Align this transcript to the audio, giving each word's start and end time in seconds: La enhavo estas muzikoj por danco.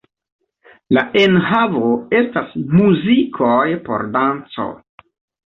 La 0.97 1.01
enhavo 1.23 1.91
estas 2.21 2.55
muzikoj 2.79 3.63
por 3.89 4.11
danco. 4.19 4.67